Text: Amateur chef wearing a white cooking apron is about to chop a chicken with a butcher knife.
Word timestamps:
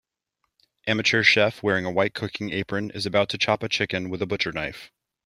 Amateur 0.87 1.21
chef 1.21 1.61
wearing 1.61 1.85
a 1.85 1.91
white 1.91 2.15
cooking 2.15 2.51
apron 2.51 2.89
is 2.89 3.05
about 3.05 3.29
to 3.29 3.37
chop 3.37 3.61
a 3.61 3.69
chicken 3.69 4.09
with 4.09 4.19
a 4.19 4.25
butcher 4.25 4.51
knife. 4.51 4.89